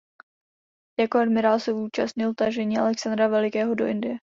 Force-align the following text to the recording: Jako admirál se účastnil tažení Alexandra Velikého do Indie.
Jako 0.99 1.17
admirál 1.17 1.59
se 1.59 1.73
účastnil 1.73 2.33
tažení 2.33 2.77
Alexandra 2.77 3.27
Velikého 3.27 3.75
do 3.75 3.85
Indie. 3.85 4.17